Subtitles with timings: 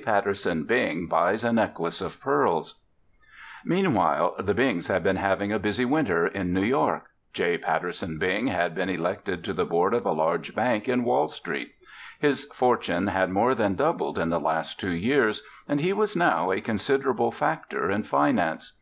[0.00, 2.80] PATTERSON BING BUYS A NECKLACE OF PEARLS
[3.64, 7.04] Meanwhile, the Bings had been having a busy winter in New York.
[7.32, 7.58] J.
[7.58, 11.74] Patterson Bing had been elected to the board of a large bank in Wall Street.
[12.18, 16.50] His fortune had more than doubled in the last two years and he was now
[16.50, 18.72] a considerable factor in finance.